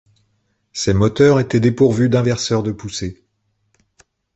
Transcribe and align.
Ces 0.73 0.95
moteurs 0.95 1.39
étaient 1.39 1.59
dépourvus 1.59 2.09
d'inverseurs 2.09 2.63
de 2.63 2.71
poussée. 2.71 3.23